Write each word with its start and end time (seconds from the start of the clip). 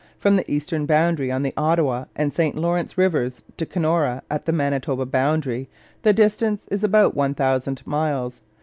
From 0.17 0.35
the 0.35 0.51
eastern 0.51 0.87
boundary 0.87 1.31
on 1.31 1.43
the 1.43 1.53
Ottawa 1.55 2.05
and 2.15 2.33
St 2.33 2.55
Lawrence 2.55 2.97
Rivers 2.97 3.43
to 3.57 3.67
Kenora 3.67 4.23
at 4.31 4.45
the 4.47 4.51
Manitoba 4.51 5.05
boundary, 5.05 5.69
the 6.01 6.11
distance 6.11 6.67
is 6.71 6.83
about 6.83 7.13
1000 7.15 7.85
miles. 7.85 8.41